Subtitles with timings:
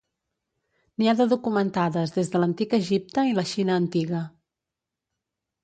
[1.01, 4.25] N'hi ha de documentades des de l'Antic Egipte i la Xina Antiga.